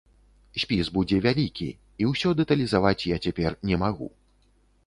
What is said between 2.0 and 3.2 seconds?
і ўсё дэталізаваць